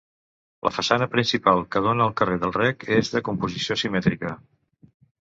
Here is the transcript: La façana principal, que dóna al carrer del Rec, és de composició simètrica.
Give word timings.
La 0.67 0.71
façana 0.77 1.07
principal, 1.11 1.61
que 1.77 1.83
dóna 1.89 2.05
al 2.07 2.17
carrer 2.23 2.39
del 2.47 2.57
Rec, 2.59 2.89
és 2.99 3.15
de 3.15 3.25
composició 3.31 3.81
simètrica. 3.87 4.39